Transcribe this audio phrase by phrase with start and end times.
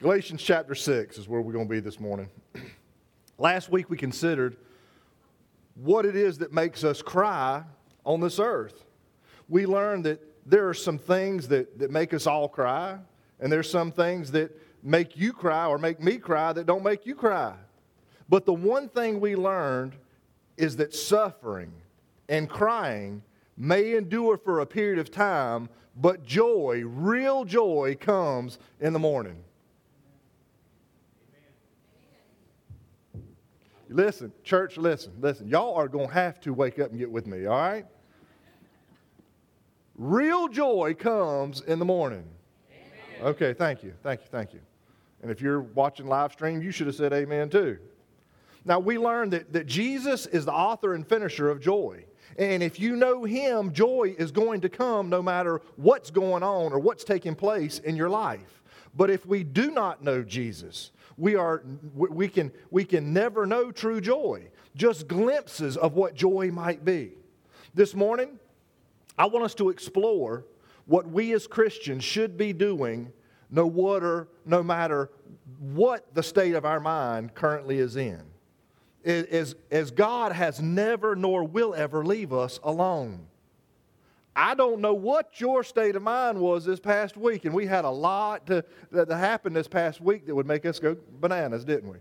[0.00, 2.30] Galatians chapter 6 is where we're going to be this morning.
[3.38, 4.56] Last week we considered
[5.74, 7.62] what it is that makes us cry
[8.06, 8.86] on this earth.
[9.50, 12.96] We learned that there are some things that, that make us all cry,
[13.40, 17.04] and there's some things that make you cry or make me cry that don't make
[17.04, 17.52] you cry.
[18.26, 19.96] But the one thing we learned
[20.56, 21.72] is that suffering
[22.26, 23.22] and crying
[23.54, 29.44] may endure for a period of time, but joy, real joy, comes in the morning.
[33.90, 35.48] Listen, church, listen, listen.
[35.48, 37.86] Y'all are going to have to wake up and get with me, all right?
[39.96, 42.24] Real joy comes in the morning.
[42.70, 43.28] Amen.
[43.30, 44.60] Okay, thank you, thank you, thank you.
[45.22, 47.78] And if you're watching live stream, you should have said amen too.
[48.64, 52.04] Now, we learned that, that Jesus is the author and finisher of joy.
[52.38, 56.72] And if you know Him, joy is going to come no matter what's going on
[56.72, 58.59] or what's taking place in your life.
[58.94, 61.62] But if we do not know Jesus, we, are,
[61.94, 67.12] we, can, we can never know true joy, just glimpses of what joy might be.
[67.74, 68.38] This morning,
[69.18, 70.44] I want us to explore
[70.86, 73.12] what we as Christians should be doing
[73.50, 75.10] no water, no matter
[75.58, 78.22] what the state of our mind currently is in
[79.04, 83.26] as, as God has never nor will ever leave us alone.
[84.34, 87.84] I don't know what your state of mind was this past week, and we had
[87.84, 91.90] a lot to, that happened this past week that would make us go bananas, didn't
[91.90, 91.98] we?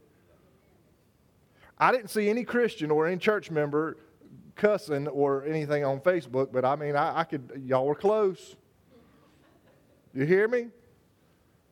[1.78, 3.98] I didn't see any Christian or any church member
[4.56, 8.56] cussing or anything on Facebook, but I mean, I, I could, y'all were close.
[10.14, 10.68] You hear me?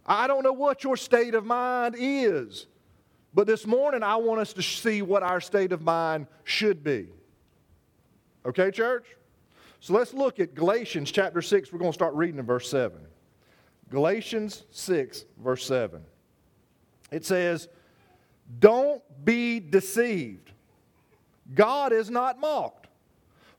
[0.05, 2.67] I don't know what your state of mind is.
[3.33, 7.09] But this morning, I want us to see what our state of mind should be.
[8.45, 9.05] Okay, church?
[9.79, 11.71] So let's look at Galatians chapter 6.
[11.71, 12.99] We're going to start reading in verse 7.
[13.89, 16.01] Galatians 6, verse 7.
[17.11, 17.69] It says,
[18.59, 20.51] Don't be deceived.
[21.53, 22.87] God is not mocked.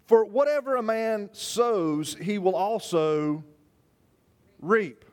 [0.06, 3.44] For whatever a man sows, he will also
[4.60, 5.04] reap.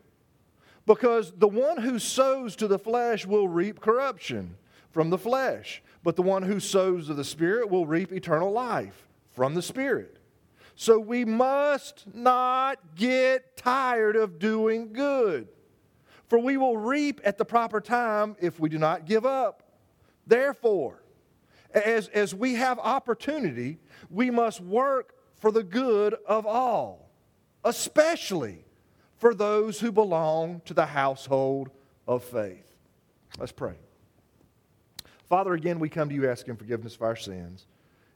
[0.86, 4.56] Because the one who sows to the flesh will reap corruption
[4.92, 9.08] from the flesh, but the one who sows to the Spirit will reap eternal life
[9.32, 10.15] from the Spirit.
[10.76, 15.48] So we must not get tired of doing good,
[16.28, 19.64] for we will reap at the proper time if we do not give up.
[20.28, 21.02] Therefore,
[21.74, 27.10] as, as we have opportunity, we must work for the good of all,
[27.64, 28.66] especially
[29.18, 31.70] for those who belong to the household
[32.08, 32.66] of faith.
[33.38, 33.76] Let's pray.
[35.30, 37.66] Father, again, we come to you asking forgiveness of our sins.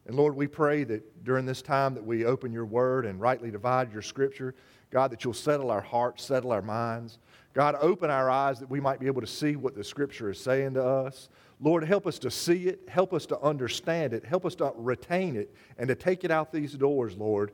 [0.06, 3.52] And Lord, we pray that during this time that we open your word and rightly
[3.52, 4.56] divide your scripture,
[4.92, 7.20] God, that you'll settle our hearts, settle our minds.
[7.54, 10.40] God, open our eyes that we might be able to see what the scripture is
[10.40, 11.30] saying to us.
[11.60, 15.36] Lord, help us to see it, help us to understand it, help us to retain
[15.36, 17.52] it, and to take it out these doors, Lord,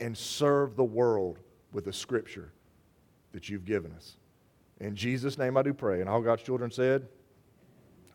[0.00, 1.38] and serve the world
[1.72, 2.52] with the scripture
[3.32, 4.16] that you've given us.
[4.80, 6.00] In Jesus' name I do pray.
[6.00, 7.06] And all God's children said,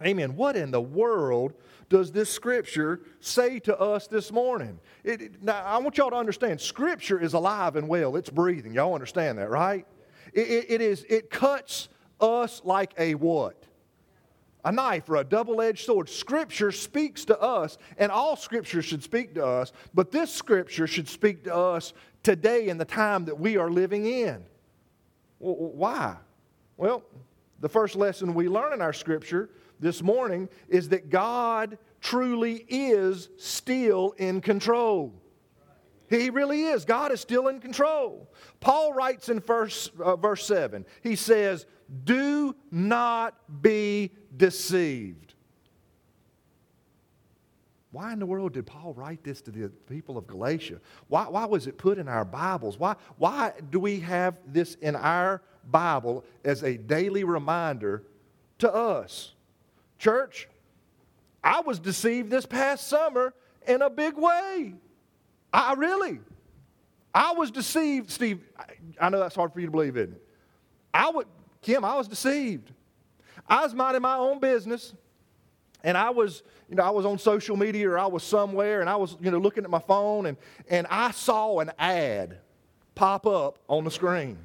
[0.06, 0.36] Amen.
[0.36, 1.54] What in the world
[1.90, 4.80] does this scripture say to us this morning?
[5.04, 8.74] It, it, now, I want y'all to understand scripture is alive and well, it's breathing.
[8.74, 9.86] Y'all understand that, right?
[10.34, 11.90] It, it is, it cuts
[12.22, 13.66] us like a what?
[14.64, 16.08] A knife or a double edged sword.
[16.08, 21.08] Scripture speaks to us, and all scripture should speak to us, but this scripture should
[21.08, 21.94] speak to us
[22.24, 24.44] today in the time that we are living in.
[25.40, 26.18] Why?
[26.78, 27.04] Well,
[27.62, 29.50] the first lesson we learn in our scripture
[29.80, 35.14] this morning is that God truly is still in control.
[36.10, 36.86] He really is.
[36.86, 38.32] God is still in control.
[38.60, 41.66] Paul writes in verse, uh, verse 7, he says,
[42.04, 45.36] Do not be deceived.
[47.92, 50.80] Why in the world did Paul write this to the people of Galatia?
[51.08, 52.78] Why, why was it put in our Bibles?
[52.78, 58.04] Why, why do we have this in our Bible as a daily reminder
[58.60, 59.34] to us?
[60.00, 60.48] Church,
[61.44, 63.34] I was deceived this past summer
[63.68, 64.74] in a big way.
[65.54, 66.20] I really.
[67.14, 68.42] I was deceived, Steve.
[69.00, 70.24] I know that's hard for you to believe, isn't it?
[70.94, 71.28] I would,
[71.62, 72.72] Kim, I was deceived.
[73.48, 74.94] I was minding my own business,
[75.84, 78.90] and I was, you know, I was on social media or I was somewhere, and
[78.90, 80.38] I was, you know, looking at my phone, and,
[80.70, 82.38] and I saw an ad
[82.96, 84.38] pop up on the screen.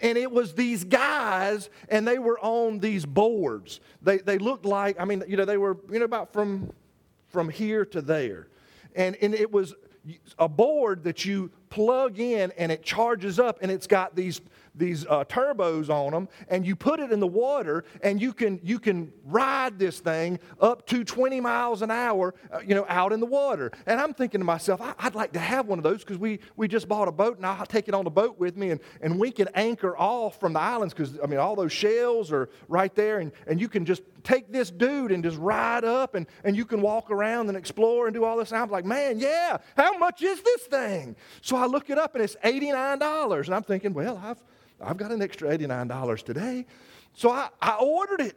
[0.00, 3.80] And it was these guys, and they were on these boards.
[4.02, 6.72] They, they looked like, I mean, you know, they were, you know, about from,
[7.28, 8.48] from here to there.
[8.94, 9.74] And, and it was
[10.38, 14.40] a board that you plug in and it charges up, and it's got these,
[14.76, 18.60] these uh, turbos on them, and you put it in the water, and you can
[18.62, 23.12] you can ride this thing up to 20 miles an hour, uh, you know, out
[23.12, 23.72] in the water.
[23.86, 26.40] And I'm thinking to myself, I, would like to have one of those because we
[26.56, 28.80] we just bought a boat, and I'll take it on the boat with me, and,
[29.00, 32.48] and we can anchor off from the islands because I mean all those shells are
[32.68, 36.26] right there, and, and you can just take this dude and just ride up, and,
[36.44, 38.50] and you can walk around and explore and do all this.
[38.50, 41.16] And I'm like, man, yeah, how much is this thing?
[41.40, 44.42] So I look it up, and it's $89, and I'm thinking, well, I've
[44.80, 46.66] I've got an extra $89 today.
[47.12, 48.36] So I, I ordered it.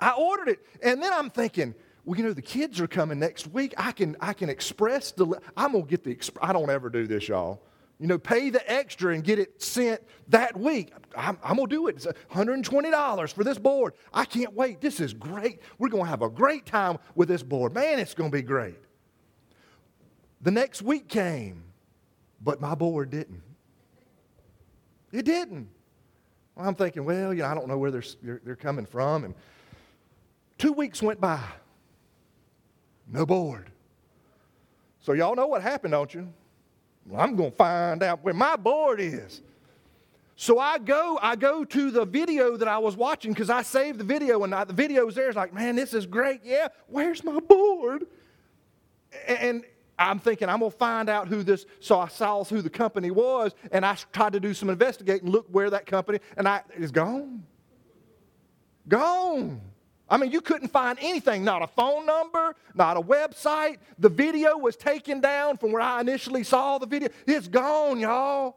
[0.00, 0.66] I ordered it.
[0.82, 1.74] And then I'm thinking,
[2.04, 3.72] well, you know, the kids are coming next week.
[3.76, 5.26] I can, I can express the,
[5.56, 7.62] I'm going to get the, exp- I don't ever do this, y'all.
[8.00, 10.92] You know, pay the extra and get it sent that week.
[11.16, 11.96] I'm, I'm going to do it.
[11.96, 13.94] It's $120 for this board.
[14.12, 14.80] I can't wait.
[14.80, 15.60] This is great.
[15.78, 17.72] We're going to have a great time with this board.
[17.72, 18.76] Man, it's going to be great.
[20.42, 21.64] The next week came,
[22.42, 23.42] but my board didn't.
[25.14, 25.68] It didn't.
[26.56, 29.22] Well, I'm thinking, well, you know, I don't know where they're, they're, they're coming from.
[29.22, 29.34] And
[30.58, 31.40] two weeks went by.
[33.06, 33.70] No board.
[34.98, 36.32] So y'all know what happened, don't you?
[37.06, 39.40] Well, I'm going to find out where my board is.
[40.34, 44.00] So I go, I go to the video that I was watching because I saved
[44.00, 45.28] the video and I, the video was there.
[45.28, 46.40] It's like, man, this is great.
[46.42, 48.06] Yeah, where's my board?
[49.28, 49.62] And
[49.98, 53.10] I'm thinking I'm going to find out who this, so I saw who the company
[53.10, 56.90] was, and I tried to do some investigating, look where that company, and I, it's
[56.90, 57.44] gone.
[58.88, 59.60] Gone.
[60.08, 63.78] I mean, you couldn't find anything, not a phone number, not a website.
[63.98, 67.08] The video was taken down from where I initially saw the video.
[67.26, 68.56] It's gone, y'all.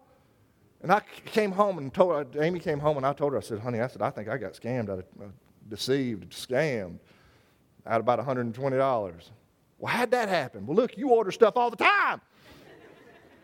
[0.81, 3.59] And I came home and told Amy came home and I told her, I said,
[3.59, 5.25] honey, I said, I think I got scammed, out of, uh,
[5.69, 6.99] deceived, scammed
[7.87, 9.29] out about $120.
[9.79, 10.65] Well, how'd that happen?
[10.65, 12.21] Well, look, you order stuff all the time.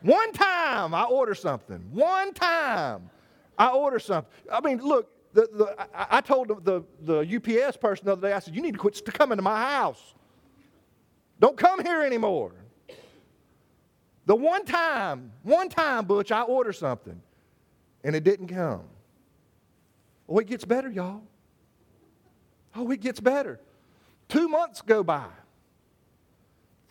[0.02, 1.80] One time I order something.
[1.92, 3.10] One time
[3.58, 4.32] I order something.
[4.52, 7.36] I mean, look, the, the, I, I told the, the, the
[7.68, 10.14] UPS person the other day, I said, you need to quit coming to my house.
[11.40, 12.54] Don't come here anymore.
[14.26, 17.22] The one time, one time, Butch, I order something
[18.04, 18.84] and it didn't come.
[20.28, 21.22] Oh, it gets better, y'all.
[22.76, 23.60] Oh, it gets better.
[24.30, 25.28] Two months go by.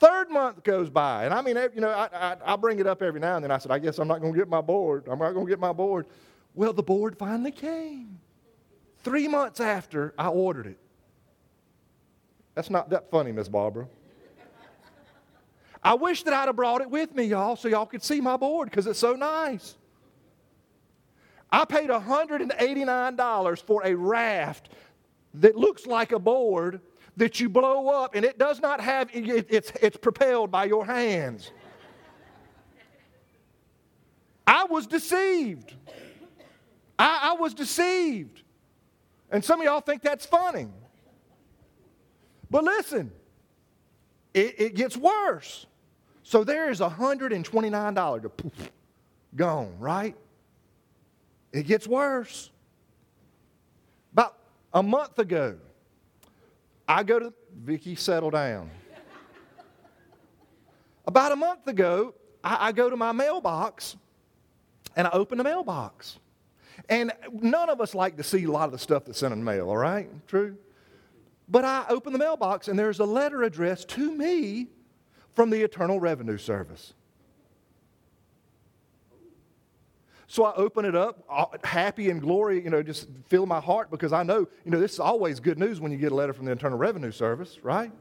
[0.03, 3.03] Third month goes by, and I mean, you know, I, I, I bring it up
[3.03, 3.53] every now and then.
[3.53, 5.07] I said, I guess I'm not going to get my board.
[5.09, 6.07] I'm not going to get my board.
[6.55, 8.19] Well, the board finally came.
[9.05, 10.79] Three months after I ordered it.
[12.57, 13.87] That's not that funny, Miss Barbara.
[15.85, 18.37] I wish that I'd have brought it with me, y'all, so y'all could see my
[18.37, 19.77] board because it's so nice.
[21.49, 24.69] I paid $189 for a raft
[25.35, 26.81] that looks like a board
[27.17, 30.85] that you blow up and it does not have, it, it's, it's propelled by your
[30.85, 31.51] hands.
[34.47, 35.75] I was deceived.
[36.99, 38.43] I, I was deceived.
[39.31, 40.69] And some of y'all think that's funny.
[42.51, 43.11] But listen,
[44.35, 45.67] it, it gets worse.
[46.23, 48.71] So there is $129 to poof,
[49.35, 50.15] gone, right?
[51.53, 52.51] It gets worse.
[54.13, 54.39] About
[54.73, 55.57] a month ago,
[56.93, 58.71] I go to, Vicky, settle down.
[61.07, 63.97] About a month ago, I, I go to my mailbox
[64.95, 66.19] and I open the mailbox.
[66.91, 69.37] And none of us like to see a lot of the stuff that's in the
[69.37, 70.11] mail, all right?
[70.27, 70.57] True?
[71.49, 74.69] But I open the mailbox and there's a letter addressed to me
[75.35, 76.93] from the Eternal Revenue Service.
[80.33, 83.91] So I open it up, uh, happy and glory, you know, just fill my heart
[83.91, 86.33] because I know, you know, this is always good news when you get a letter
[86.33, 87.93] from the Internal Revenue Service, right?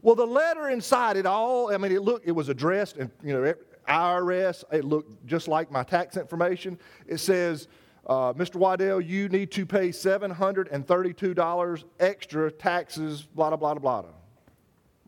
[0.00, 3.32] Well, the letter inside it all, I mean, it looked, it was addressed and, you
[3.32, 3.52] know,
[3.88, 6.78] IRS, it looked just like my tax information.
[7.08, 7.66] It says,
[8.06, 8.54] uh, Mr.
[8.54, 14.10] Waddell, you need to pay $732 extra taxes, blah, blah, blah, blah, blah.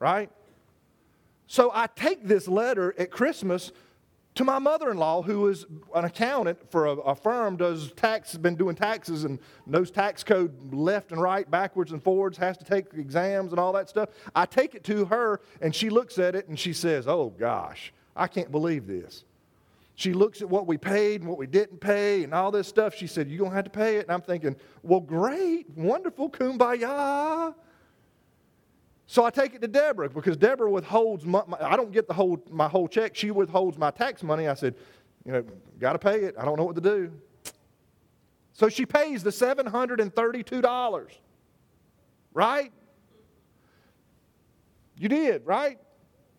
[0.00, 0.32] Right?
[1.46, 3.70] So I take this letter at Christmas
[4.36, 8.76] to my mother-in-law who is an accountant for a, a, firm does tax been doing
[8.76, 13.52] taxes and knows tax code left and right backwards and forwards has to take exams
[13.52, 14.10] and all that stuff.
[14.34, 17.92] I take it to her and she looks at it and she says oh gosh
[18.16, 19.24] i can't believe this.
[19.96, 22.94] She looks at what we paid and what we didn't pay and all this stuff.
[22.94, 24.02] She said you're going to have to pay it.
[24.02, 27.54] And i'm thinking well great wonderful kumbaya
[29.10, 32.14] so I take it to Deborah because Deborah withholds my, my, I don't get the
[32.14, 33.16] whole my whole check.
[33.16, 34.46] She withholds my tax money.
[34.46, 34.76] I said,
[35.24, 35.44] you know,
[35.80, 36.36] got to pay it.
[36.38, 37.10] I don't know what to do.
[38.52, 41.06] So she pays the $732.
[42.32, 42.72] Right?
[44.96, 45.80] You did, right?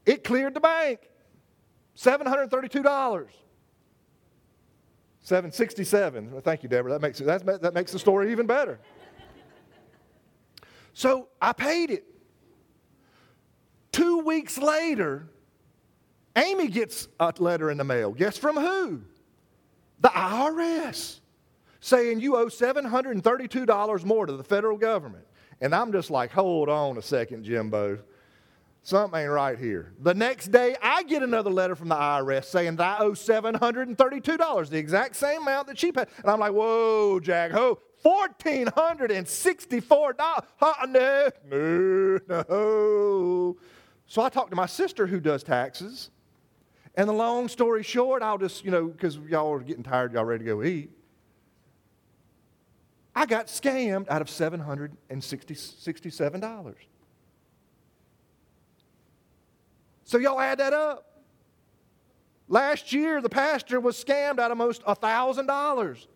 [0.05, 1.09] It cleared the bank.
[1.97, 3.27] $732.
[5.19, 6.31] 767.
[6.31, 6.91] Well, thank you, Deborah.
[6.93, 8.79] That makes, it, that makes the story even better.
[10.93, 12.05] So I paid it.
[13.91, 15.27] Two weeks later,
[16.35, 18.11] Amy gets a letter in the mail.
[18.11, 19.01] Guess from who?
[19.99, 21.19] The IRS
[21.81, 25.25] saying you owe $732 more to the federal government.
[25.59, 27.99] And I'm just like, hold on a second, Jimbo.
[28.83, 29.93] Something ain't right here.
[29.99, 34.69] The next day, I get another letter from the IRS saying that I owe $732,
[34.69, 36.07] the exact same amount that she paid.
[36.17, 40.15] And I'm like, whoa, Jack, ho, $1,464.
[40.57, 43.55] Huh, no, no, no.
[44.11, 46.09] So I talked to my sister who does taxes.
[46.95, 50.25] And the long story short, I'll just, you know, because y'all are getting tired, y'all
[50.25, 50.91] ready to go eat.
[53.15, 56.75] I got scammed out of $767.
[60.03, 61.21] So y'all add that up.
[62.49, 66.07] Last year, the pastor was scammed out of most $1,000.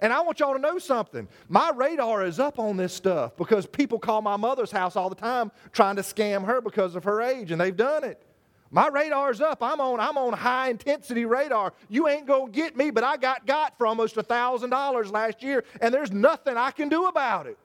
[0.00, 1.28] And I want y'all to know something.
[1.48, 5.14] My radar is up on this stuff because people call my mother's house all the
[5.14, 8.22] time trying to scam her because of her age, and they've done it.
[8.70, 9.62] My radar's up.
[9.62, 11.72] I'm on, I'm on high intensity radar.
[11.88, 15.42] You ain't going to get me, but I got got for almost a $1,000 last
[15.42, 17.58] year, and there's nothing I can do about it.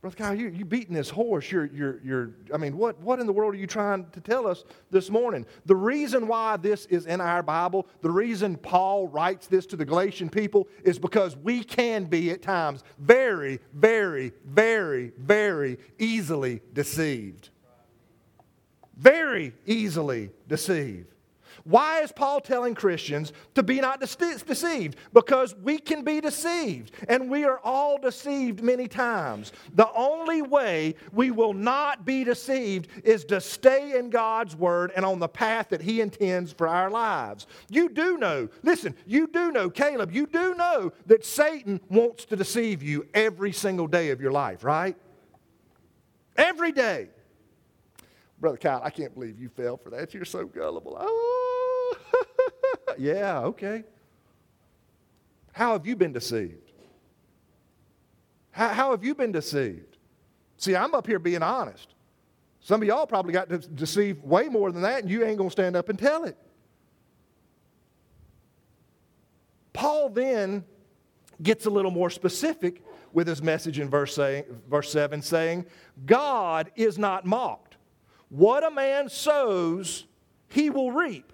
[0.00, 1.50] Brother Kyle, you, you beating this horse.
[1.50, 4.46] You're, you're, you're, I mean, what, what in the world are you trying to tell
[4.46, 5.46] us this morning?
[5.64, 9.84] The reason why this is in our Bible, the reason Paul writes this to the
[9.84, 17.50] Galatian people is because we can be at times very, very, very, very easily deceived
[18.96, 21.12] very easily deceived.
[21.66, 24.96] Why is Paul telling Christians to be not deceived?
[25.12, 29.52] Because we can be deceived, and we are all deceived many times.
[29.74, 35.04] The only way we will not be deceived is to stay in God's Word and
[35.04, 37.48] on the path that He intends for our lives.
[37.68, 42.36] You do know, listen, you do know, Caleb, you do know that Satan wants to
[42.36, 44.96] deceive you every single day of your life, right?
[46.36, 47.08] Every day.
[48.38, 50.14] Brother Kyle, I can't believe you fell for that.
[50.14, 50.96] You're so gullible.
[51.00, 51.45] Oh,
[52.98, 53.84] yeah, okay.
[55.52, 56.72] How have you been deceived?
[58.50, 59.96] How, how have you been deceived?
[60.58, 61.94] See, I'm up here being honest.
[62.60, 65.52] Some of y'all probably got deceived way more than that, and you ain't going to
[65.52, 66.36] stand up and tell it.
[69.72, 70.64] Paul then
[71.42, 75.66] gets a little more specific with his message in verse, saying, verse 7, saying,
[76.06, 77.76] God is not mocked.
[78.30, 80.06] What a man sows,
[80.48, 81.32] he will reap.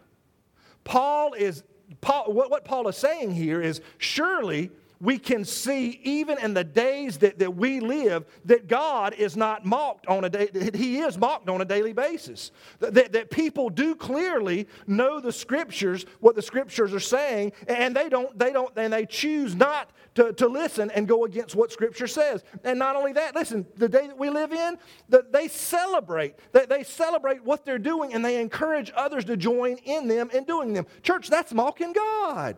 [0.84, 1.62] Paul is,
[2.00, 4.70] Paul, what, what Paul is saying here is surely
[5.02, 9.66] we can see even in the days that, that we live that God is not
[9.66, 12.52] mocked on a day, He is mocked on a daily basis.
[12.78, 18.08] That, that people do clearly know the scriptures, what the scriptures are saying, and they
[18.08, 22.06] don't, they don't, and they choose not to, to listen and go against what scripture
[22.06, 22.44] says.
[22.62, 24.78] And not only that, listen, the day that we live in,
[25.08, 29.78] that they celebrate, they, they celebrate what they're doing and they encourage others to join
[29.78, 30.86] in them and doing them.
[31.02, 32.56] Church, that's mocking God.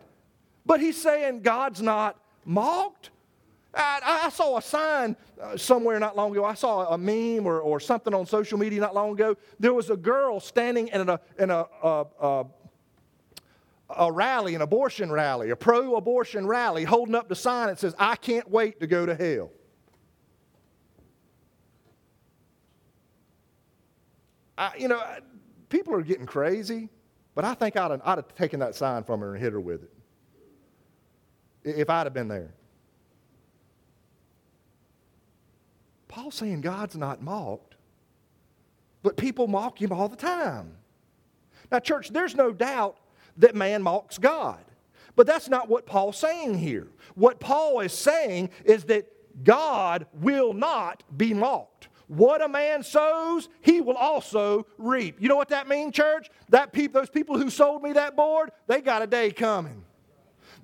[0.63, 3.09] But he's saying God's not mocked.
[3.73, 6.45] I, I, saw a sign uh, somewhere not long ago.
[6.45, 9.35] I saw a meme or, or something on social media not long ago.
[9.59, 12.45] There was a girl standing in a, in a, a, a,
[13.89, 17.93] a rally, an abortion rally, a pro abortion rally, holding up the sign that says,
[17.99, 19.51] I can't wait to go to hell.
[24.57, 25.03] I, you know,
[25.67, 26.87] people are getting crazy,
[27.33, 29.83] but I think I'd, I'd have taken that sign from her and hit her with
[29.83, 29.91] it
[31.65, 32.53] if I'd have been there.
[36.07, 37.75] Paul's saying God's not mocked,
[39.03, 40.77] but people mock him all the time.
[41.71, 42.97] Now, church, there's no doubt
[43.37, 44.63] that man mocks God.
[45.15, 46.87] But that's not what Paul's saying here.
[47.15, 49.07] What Paul is saying is that
[49.43, 51.89] God will not be mocked.
[52.07, 55.17] What a man sows, he will also reap.
[55.19, 56.29] You know what that means, church?
[56.49, 59.83] That those people who sold me that board, they got a day coming.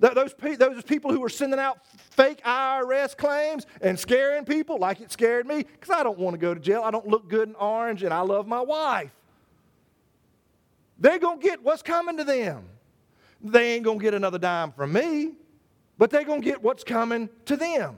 [0.02, 5.12] Those, those people who are sending out fake IRS claims and scaring people like it
[5.12, 6.82] scared me because I don't want to go to jail.
[6.84, 9.12] I don't look good in orange and I love my wife.
[10.98, 12.64] They're going to get what's coming to them.
[13.40, 15.34] They ain't going to get another dime from me,
[15.98, 17.96] but they're going to get what's coming to them.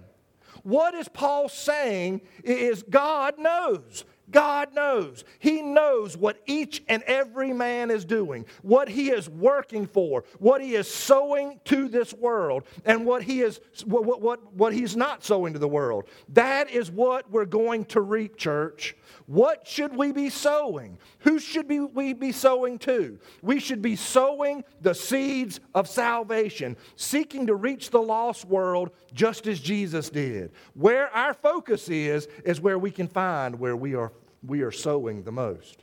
[0.63, 4.05] What is Paul saying is God knows.
[4.35, 5.23] God knows.
[5.39, 10.61] He knows what each and every man is doing, what he is working for, what
[10.61, 15.23] he is sowing to this world, and what he is what, what, what, he's not
[15.23, 16.07] sowing to the world.
[16.31, 18.97] That is what we're going to reap, church.
[19.27, 20.99] What should we be sowing?
[21.21, 23.19] Who should be, we be sowing to?
[23.41, 29.47] We should be sowing the seeds of salvation, seeking to reach the lost world just
[29.47, 30.51] as Jesus did.
[30.75, 34.13] Where our focus is, is where we can find where we are,
[34.47, 35.83] we are sowing the most.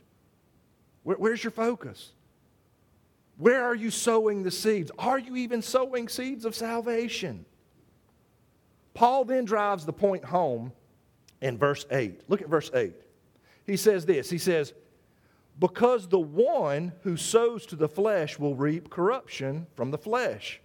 [1.02, 2.12] Where, where's your focus?
[3.38, 4.90] Where are you sowing the seeds?
[4.98, 7.44] Are you even sowing seeds of salvation?
[8.94, 10.72] Paul then drives the point home
[11.40, 12.22] in verse 8.
[12.28, 12.94] Look at verse 8
[13.64, 14.72] he says this He says,
[15.58, 20.60] Because the one who sows to the flesh will reap corruption from the flesh,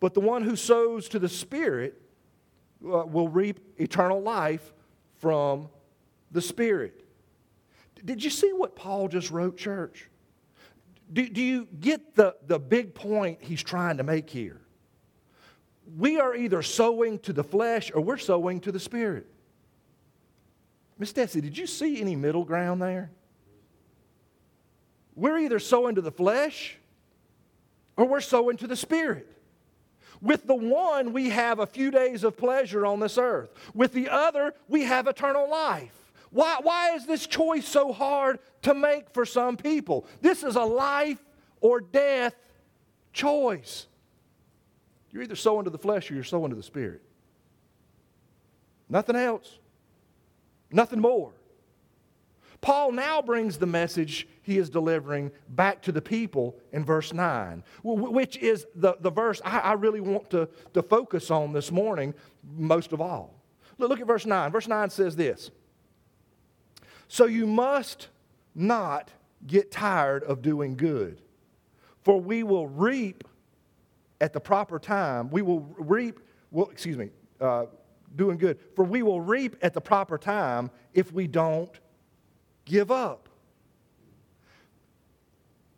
[0.00, 2.00] but the one who sows to the Spirit
[2.84, 4.72] uh, will reap eternal life
[5.16, 5.68] from
[6.30, 7.04] the Spirit.
[8.06, 10.08] Did you see what Paul just wrote, church?
[11.12, 14.60] Do, do you get the, the big point he's trying to make here?
[15.96, 19.26] We are either sowing to the flesh or we're sowing to the Spirit.
[20.98, 23.10] Miss Desi, did you see any middle ground there?
[25.14, 26.76] We're either sowing to the flesh
[27.96, 29.32] or we're sowing to the spirit.
[30.20, 33.50] With the one, we have a few days of pleasure on this earth.
[33.74, 36.05] With the other, we have eternal life.
[36.30, 40.06] Why, why is this choice so hard to make for some people?
[40.20, 41.22] This is a life
[41.60, 42.34] or death
[43.12, 43.86] choice.
[45.10, 47.02] You're either sowing to the flesh or you're sowing to the spirit.
[48.88, 49.58] Nothing else.
[50.70, 51.32] Nothing more.
[52.60, 57.62] Paul now brings the message he is delivering back to the people in verse 9,
[57.82, 62.14] which is the, the verse I, I really want to, to focus on this morning
[62.56, 63.34] most of all.
[63.78, 64.50] Look at verse 9.
[64.50, 65.50] Verse 9 says this
[67.08, 68.08] So you must
[68.54, 69.10] not
[69.46, 71.20] get tired of doing good,
[72.02, 73.24] for we will reap
[74.20, 75.30] at the proper time.
[75.30, 76.20] We will reap,
[76.50, 77.10] well, excuse me,
[77.40, 77.66] uh,
[78.14, 78.58] doing good.
[78.74, 81.70] For we will reap at the proper time if we don't
[82.64, 83.28] give up.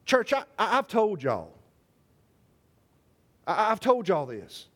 [0.06, 1.52] Church, I, have told y'all.
[3.47, 4.68] I, have told y'all this.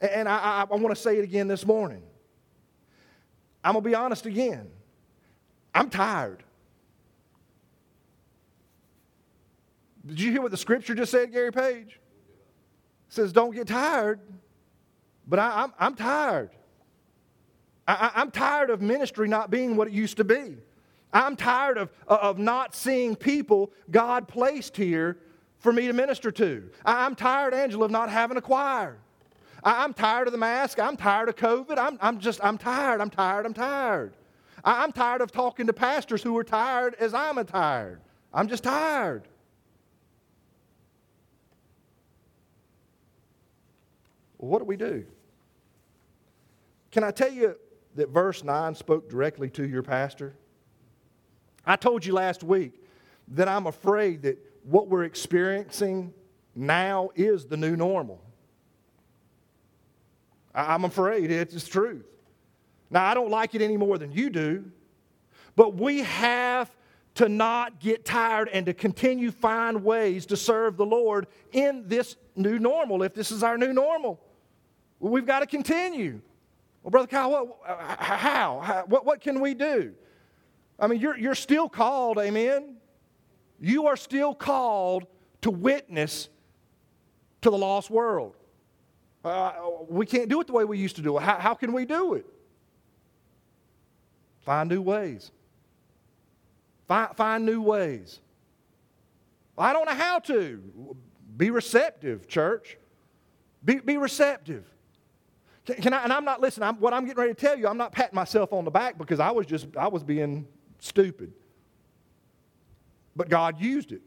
[0.00, 2.02] And I, I, I want to say it again this morning.
[3.62, 4.68] I'm going to be honest again.
[5.74, 6.42] I'm tired.
[10.06, 12.00] Did you hear what the scripture just said, Gary Page?
[13.08, 14.20] It says, Don't get tired.
[15.26, 16.50] But I, am I'm, I'm tired.
[17.86, 20.56] I, I'm tired of ministry not being what it used to be.
[21.12, 25.18] I'm tired of, uh, of not seeing people God placed here
[25.58, 26.70] for me to minister to.
[26.84, 28.96] I'm tired, Angela, of not having a choir.
[29.62, 30.78] I'm tired of the mask.
[30.78, 31.78] I'm tired of COVID.
[31.78, 33.00] I'm, I'm just, I'm tired.
[33.00, 33.44] I'm tired.
[33.44, 34.14] I'm tired.
[34.64, 38.00] I'm tired of talking to pastors who are tired as I'm tired.
[38.32, 39.26] I'm just tired.
[44.38, 45.04] Well, what do we do?
[46.90, 47.56] Can I tell you
[47.96, 50.34] that verse 9 spoke directly to your pastor?
[51.66, 52.72] I told you last week
[53.28, 56.12] that I'm afraid that what we're experiencing
[56.54, 58.20] now is the new normal.
[60.54, 62.09] I'm afraid it's the truth.
[62.90, 64.64] Now, I don't like it any more than you do,
[65.56, 66.74] but we have
[67.14, 72.16] to not get tired and to continue find ways to serve the Lord in this
[72.36, 74.20] new normal, if this is our new normal.
[74.98, 76.20] We've got to continue.
[76.82, 77.58] Well, Brother Kyle, what,
[77.98, 78.60] how?
[78.60, 78.84] how?
[78.86, 79.94] What, what can we do?
[80.78, 82.76] I mean, you're, you're still called, amen?
[83.60, 85.06] You are still called
[85.42, 86.28] to witness
[87.42, 88.34] to the lost world.
[89.22, 89.52] Uh,
[89.88, 91.22] we can't do it the way we used to do it.
[91.22, 92.26] How, how can we do it?
[94.44, 95.30] Find new ways.
[96.88, 98.20] Find, find new ways.
[99.56, 100.96] I don't know how to.
[101.36, 102.78] Be receptive, church.
[103.64, 104.64] Be, be receptive.
[105.66, 107.68] Can, can I, and I'm not, listen, I'm, what I'm getting ready to tell you,
[107.68, 110.46] I'm not patting myself on the back because I was just, I was being
[110.78, 111.32] stupid.
[113.14, 114.02] But God used it.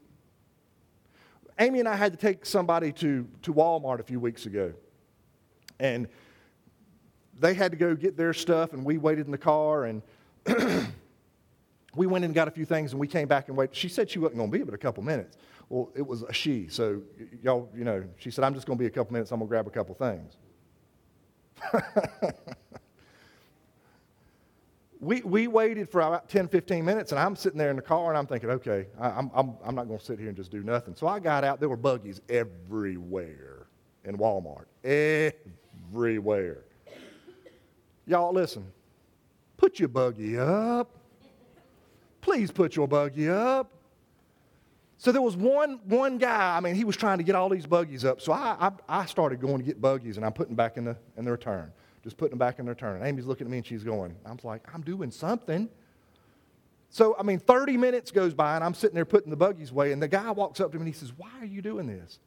[1.59, 4.73] Amy and I had to take somebody to, to Walmart a few weeks ago.
[5.79, 6.07] And
[7.39, 10.01] they had to go get their stuff, and we waited in the car, and
[11.95, 13.75] we went and got a few things, and we came back and waited.
[13.75, 15.37] She said she wasn't going to be but a couple minutes.
[15.69, 17.01] Well, it was a she, so
[17.41, 19.47] y'all, you know, she said, I'm just going to be a couple minutes, I'm going
[19.47, 20.37] to grab a couple things.
[24.99, 28.09] we, we waited for about 10, 15 minutes, and I'm sitting there in the car,
[28.09, 30.51] and I'm thinking, okay, I, I'm, I'm, I'm not going to sit here and just
[30.51, 30.95] do nothing.
[30.95, 31.59] So I got out.
[31.59, 33.67] There were buggies everywhere
[34.03, 34.65] in Walmart.
[34.83, 36.65] Everywhere.
[38.05, 38.65] Y'all, listen.
[39.63, 40.89] Put your buggy up.
[42.19, 43.71] please put your buggy up.
[44.97, 47.65] So there was one, one guy, I mean, he was trying to get all these
[47.65, 48.19] buggies up.
[48.19, 50.83] So I, I, I started going to get buggies and I'm putting them back in
[50.83, 51.71] the, in the return.
[52.03, 52.97] Just putting them back in the return.
[52.97, 55.69] And Amy's looking at me and she's going, I'm like, I'm doing something.
[56.89, 59.93] So, I mean, 30 minutes goes by and I'm sitting there putting the buggies away
[59.93, 62.19] and the guy walks up to me and he says, Why are you doing this?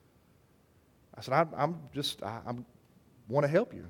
[1.15, 2.65] I said, I, am just, I I'm,
[3.29, 3.85] want to help you.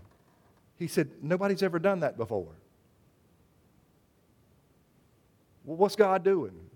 [0.74, 2.56] He said, Nobody's ever done that before.
[5.55, 6.66] Well, what's God doing?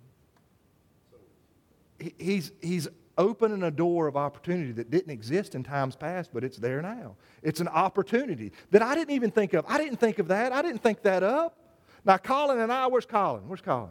[2.19, 6.57] he's, he's opening a door of opportunity that didn't exist in times past, but it's
[6.57, 7.17] there now.
[7.43, 9.65] It's an opportunity that I didn't even think of.
[9.69, 10.53] I didn't think of that.
[10.53, 11.57] I didn't think that up.
[12.05, 13.47] Now, Colin and I, where's Colin?
[13.47, 13.91] Where's Colin?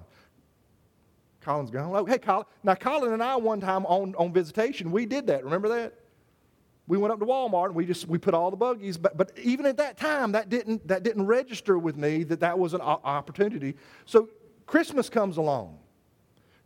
[1.41, 1.95] Colin's gone.
[1.95, 2.45] Oh, hey, Colin.
[2.63, 5.43] Now, Colin and I, one time on, on visitation, we did that.
[5.43, 5.93] Remember that?
[6.87, 8.97] We went up to Walmart and we just we put all the buggies.
[8.97, 12.57] But, but even at that time, that didn't, that didn't register with me that that
[12.57, 13.75] was an opportunity.
[14.05, 14.27] So
[14.69, 15.79] Christmas comes along.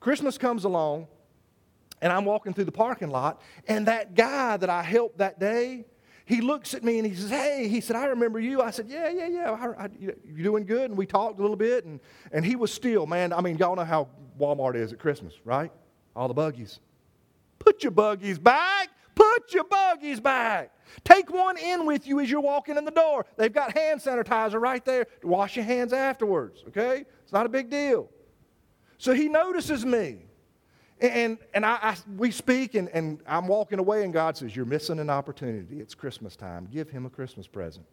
[0.02, 1.08] Christmas comes along,
[2.02, 5.86] and I'm walking through the parking lot, and that guy that I helped that day,
[6.26, 8.62] he looks at me and he says, Hey, he said, I remember you.
[8.62, 9.52] I said, Yeah, yeah, yeah.
[9.52, 10.90] I, I, you doing good?
[10.90, 12.02] And we talked a little bit, and,
[12.34, 13.32] and he was still, man.
[13.32, 15.72] I mean, y'all know how Walmart is at Christmas, right?
[16.14, 16.82] All the buggies.
[17.58, 18.90] Put your buggies back.
[19.16, 20.72] Put your buggies back.
[21.06, 23.26] Take one in with you as you're walking in the door.
[23.38, 27.06] They've got hand sanitizer right there wash your hands afterwards, okay?
[27.34, 28.12] It's not a big deal.
[29.00, 30.28] So he notices me.
[31.02, 34.68] And, and I, I, we speak, and, and I'm walking away, and God says, You're
[34.68, 35.80] missing an opportunity.
[35.80, 36.68] It's Christmas time.
[36.72, 37.88] Give him a Christmas present.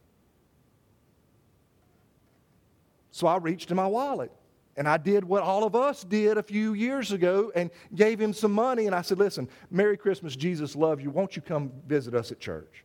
[3.12, 4.30] So I reached in my wallet,
[4.76, 8.34] and I did what all of us did a few years ago and gave him
[8.34, 8.84] some money.
[8.84, 11.08] And I said, Listen, Merry Christmas, Jesus love you.
[11.08, 12.84] Won't you come visit us at church?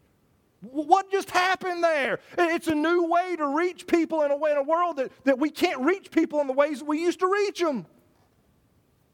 [0.71, 2.19] What just happened there?
[2.37, 5.39] It's a new way to reach people in a, way, in a world that, that
[5.39, 7.85] we can't reach people in the ways that we used to reach them.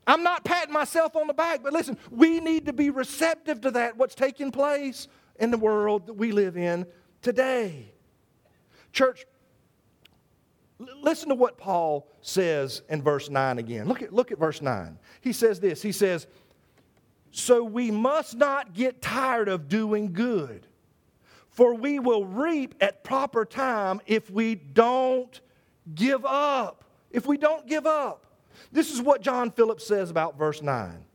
[0.08, 3.72] I'm not patting myself on the back, but listen, we need to be receptive to
[3.72, 5.08] that, what's taking place
[5.40, 6.86] in the world that we live in
[7.22, 7.92] today.
[8.92, 9.26] Church,
[10.80, 13.88] listen to what Paul says in verse 9 again.
[13.88, 14.98] Look at, look at verse 9.
[15.22, 16.28] He says this He says,
[17.32, 20.68] So we must not get tired of doing good,
[21.52, 25.40] for we will reap at proper time if we don't
[25.94, 26.86] give up.
[27.12, 28.26] If we don't give up.
[28.72, 31.06] This is what John Phillips says about verse 9.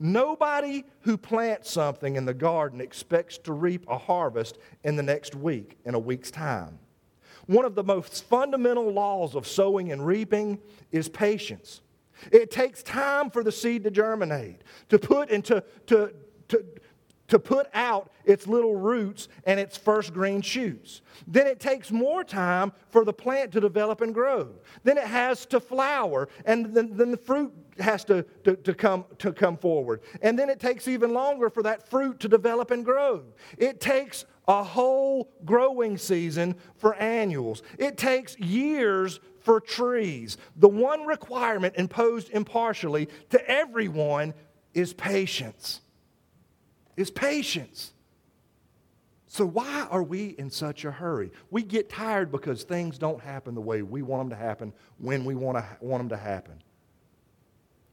[0.00, 5.36] Nobody who plants something in the garden expects to reap a harvest in the next
[5.36, 6.78] week, in a week's time.
[7.46, 10.58] One of the most fundamental laws of sowing and reaping
[10.90, 11.82] is patience.
[12.32, 16.12] It takes time for the seed to germinate, to put into, to,
[16.48, 16.64] to,
[17.28, 21.00] to put out its little roots and its first green shoots.
[21.26, 24.50] Then it takes more time for the plant to develop and grow.
[24.82, 29.04] Then it has to flower, and then, then the fruit has to, to, to, come,
[29.18, 30.02] to come forward.
[30.22, 33.24] And then it takes even longer for that fruit to develop and grow.
[33.58, 40.36] It takes a whole growing season for annuals, it takes years for trees.
[40.56, 44.34] The one requirement imposed impartially to everyone
[44.72, 45.80] is patience
[46.96, 47.92] is patience.
[49.26, 51.32] So, why are we in such a hurry?
[51.50, 55.24] We get tired because things don't happen the way we want them to happen when
[55.24, 56.54] we want, to, want them to happen.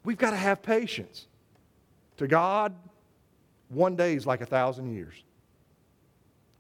[0.04, 1.28] We've got to have patience.
[2.18, 2.76] To God,
[3.70, 5.16] one day is like a thousand years.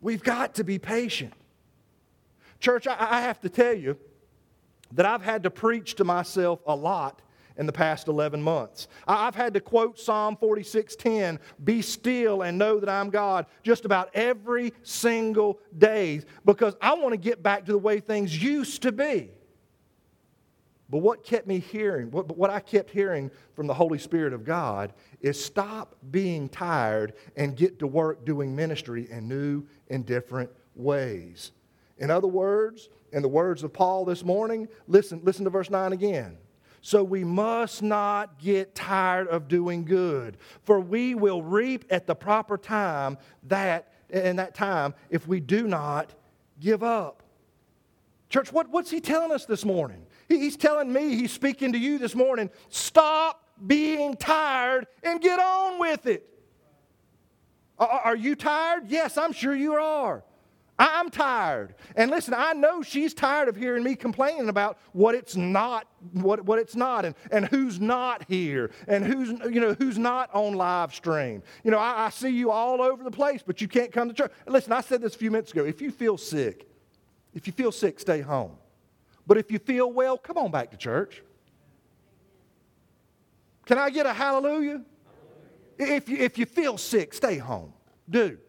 [0.02, 1.34] We've got to be patient.
[2.60, 3.98] Church, I, I have to tell you
[4.94, 7.22] that I've had to preach to myself a lot
[7.62, 8.88] in the past 11 months.
[9.08, 14.10] I've had to quote Psalm 46:10, "Be still and know that I'm God," just about
[14.16, 18.92] every single day because I want to get back to the way things used to
[18.92, 19.30] be.
[20.90, 24.44] But what kept me hearing, what, what I kept hearing from the Holy Spirit of
[24.44, 30.50] God is stop being tired and get to work doing ministry in new and different
[30.74, 31.52] ways.
[32.00, 35.94] In other words, in the words of Paul this morning, listen, listen to verse 9
[35.94, 36.40] again.
[36.82, 42.16] So we must not get tired of doing good, for we will reap at the
[42.16, 46.14] proper time that in that time if we do not
[46.60, 47.24] give up.
[48.30, 50.06] Church, what, what's he telling us this morning?
[50.28, 55.80] He's telling me, he's speaking to you this morning, stop being tired and get on
[55.80, 56.28] with it.
[57.78, 58.84] Are you tired?
[58.88, 60.24] Yes, I'm sure you are.
[60.82, 61.76] I'm tired.
[61.96, 66.44] And listen, I know she's tired of hearing me complaining about what it's not, what,
[66.44, 70.54] what it's not, and, and who's not here, and who's, you know, who's not on
[70.54, 71.44] live stream.
[71.64, 74.14] You know, I, I see you all over the place, but you can't come to
[74.14, 74.32] church.
[74.48, 75.66] Listen, I said this a few minutes ago.
[75.66, 76.68] If you feel sick,
[77.36, 78.58] if you feel sick, stay home.
[79.28, 81.22] But if you feel well, come on back to church.
[83.68, 84.82] Can I get a hallelujah?
[85.78, 87.74] If you, if you feel sick, stay home.
[88.10, 88.40] Do.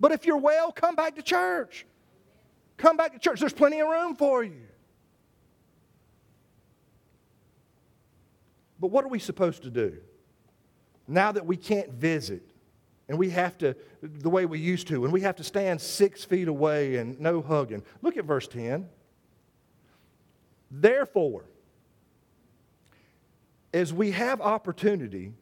[0.00, 1.86] But if you're well, come back to church.
[2.78, 3.38] Come back to church.
[3.38, 4.66] There's plenty of room for you.
[8.80, 9.98] But what are we supposed to do?
[11.06, 12.42] Now that we can't visit
[13.08, 16.24] and we have to, the way we used to, and we have to stand six
[16.24, 17.82] feet away and no hugging.
[18.02, 18.88] Look at verse 10.
[20.70, 21.44] Therefore,
[23.74, 25.32] as we have opportunity,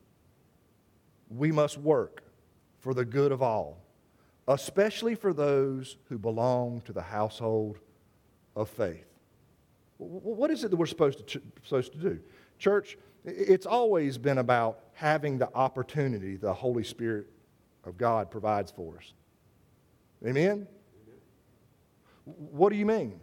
[1.29, 2.23] we must work
[2.81, 3.79] for the good of all,
[4.49, 7.79] especially for those who belong to the household
[8.57, 9.07] of faith.
[9.99, 12.21] What is it that we're supposed to, supposed to do?
[12.59, 17.27] Church, it's always been about having the opportunity the Holy Spirit
[17.85, 19.13] of God provides for us.
[20.27, 20.67] Amen?
[22.25, 23.21] What do you mean?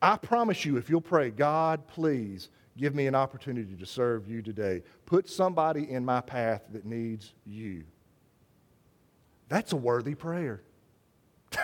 [0.00, 4.42] I promise you, if you'll pray, God, please give me an opportunity to serve you
[4.42, 4.82] today.
[5.06, 7.84] Put somebody in my path that needs you.
[9.54, 10.62] That's a worthy prayer.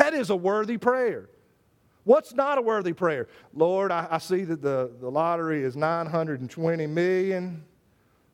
[0.00, 1.30] that is a worthy prayer.
[2.02, 3.28] What's not a worthy prayer?
[3.54, 7.62] Lord, I, I, see that the, the lottery is 920 million.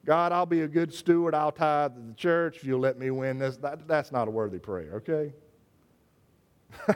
[0.07, 1.35] God, I'll be a good steward.
[1.35, 3.59] I'll tithe to the church if you'll let me win this.
[3.59, 5.35] That, that's not a worthy prayer, okay?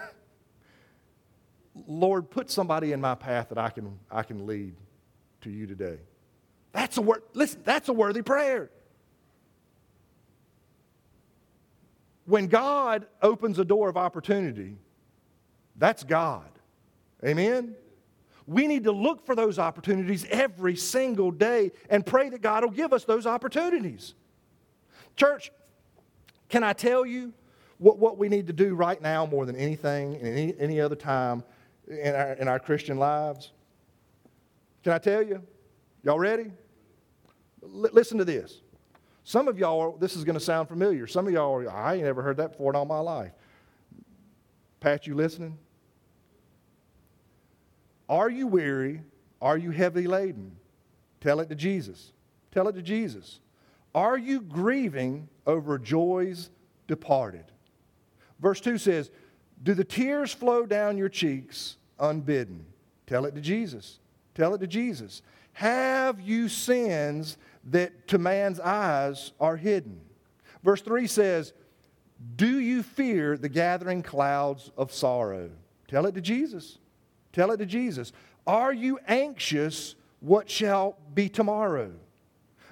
[1.87, 4.75] Lord, put somebody in my path that I can, I can lead
[5.43, 5.99] to you today.
[6.73, 8.71] That's a word, listen, that's a worthy prayer.
[12.29, 14.77] When God opens a door of opportunity,
[15.77, 16.51] that's God.
[17.25, 17.75] Amen?
[18.47, 22.71] We need to look for those opportunities every single day and pray that God will
[22.71, 24.13] give us those opportunities.
[25.17, 25.51] Church,
[26.51, 27.33] can I tell you
[27.79, 30.97] what, what we need to do right now more than anything and any, any other
[30.97, 31.43] time
[31.87, 33.53] in our, in our Christian lives?
[34.85, 35.43] Can I tell you?
[36.05, 36.53] Y'all ready?
[37.63, 38.61] L- listen to this.
[39.29, 41.07] Some of y'all, this is going to sound familiar.
[41.07, 43.33] Some of y'all, are, I ain't never heard that before in all my life.
[44.81, 45.59] Pat, you listening?
[48.09, 49.03] Are you weary?
[49.43, 50.57] Are you heavy laden?
[51.21, 52.15] Tell it to Jesus.
[52.53, 53.41] Tell it to Jesus.
[53.95, 56.49] Are you grieving over joys
[56.87, 57.45] departed?
[58.41, 59.11] Verse 2 says,
[59.63, 62.65] Do the tears flow down your cheeks unbidden?
[63.07, 63.99] Tell it to Jesus.
[64.35, 65.21] Tell it to Jesus.
[65.53, 67.37] Have you sins
[67.71, 70.01] that to man's eyes are hidden?
[70.63, 71.53] Verse 3 says,
[72.37, 75.51] Do you fear the gathering clouds of sorrow?
[75.87, 76.79] Tell it to Jesus.
[77.33, 78.13] Tell it to Jesus.
[78.47, 81.93] Are you anxious what shall be tomorrow?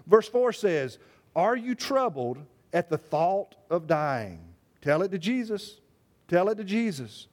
[0.06, 0.98] Verse 4 says,
[1.34, 2.38] Are you troubled
[2.72, 4.40] at the thought of dying?
[4.80, 5.80] Tell it to Jesus.
[6.28, 7.28] Tell it to Jesus.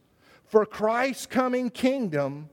[0.46, 2.50] For Christ's coming kingdom,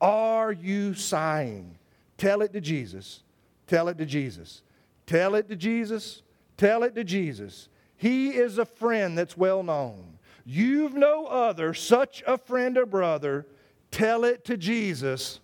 [0.00, 1.78] are you sighing?
[2.18, 3.22] Tell it to Jesus.
[3.66, 4.62] Tell it to Jesus.
[5.06, 6.22] Tell it to Jesus.
[6.56, 7.68] Tell it to Jesus.
[7.96, 10.18] He is a friend that's well known.
[10.44, 13.46] You've no other such a friend or brother
[13.90, 15.40] Tell it to Jesus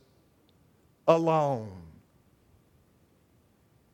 [1.06, 1.72] alone.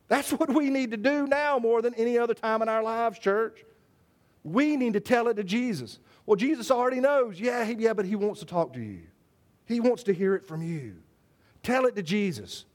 [0.07, 3.19] That's what we need to do now more than any other time in our lives,
[3.19, 3.63] church.
[4.43, 5.99] We need to tell it to Jesus.
[6.25, 7.39] Well, Jesus already knows.
[7.39, 9.03] Yeah, yeah, but he wants to talk to you.
[9.65, 10.95] He wants to hear it from you.
[11.61, 12.65] Tell it to Jesus.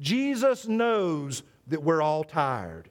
[0.00, 2.88] Jesus knows that we're all tired.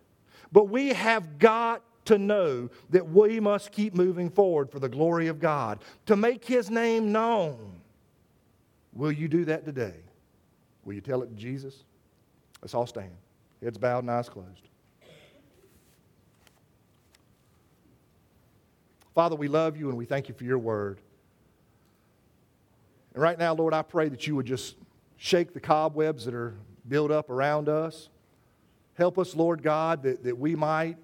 [0.52, 5.28] But we have got to know that we must keep moving forward for the glory
[5.28, 7.82] of God, to make his name known.
[8.94, 9.96] Will you do that today?
[10.84, 11.84] Will you tell it to Jesus?
[12.62, 13.12] Let's all stand.
[13.62, 14.70] Heads bowed and eyes closed.
[19.16, 21.00] Father, we love you and we thank you for your word.
[23.14, 24.76] And right now, Lord, I pray that you would just
[25.18, 26.54] shake the cobwebs that are
[26.88, 28.10] built up around us.
[28.96, 30.98] Help us, Lord God, that, that we might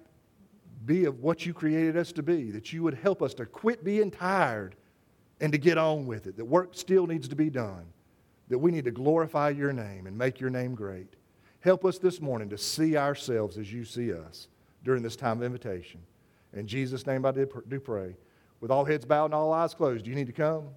[0.84, 3.84] be of what you created us to be, that you would help us to quit
[3.84, 4.74] being tired
[5.40, 7.84] and to get on with it, that work still needs to be done,
[8.48, 11.14] that we need to glorify your name and make your name great.
[11.60, 14.48] Help us this morning to see ourselves as you see us
[14.84, 16.00] during this time of invitation.
[16.52, 18.16] In Jesus' name I do pray.
[18.60, 20.68] With all heads bowed and all eyes closed, do you need to come?